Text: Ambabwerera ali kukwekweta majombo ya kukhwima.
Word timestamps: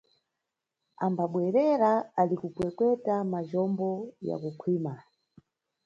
Ambabwerera 1.05 1.91
ali 2.19 2.35
kukwekweta 2.41 3.13
majombo 3.31 3.89
ya 4.27 4.35
kukhwima. 4.41 4.93